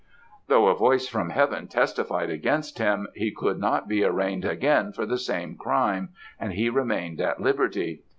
[0.47, 5.05] "Though a voice from Heaven testified against him, he could not be arraigned again for
[5.05, 8.01] the same crime, and he remained at liberty.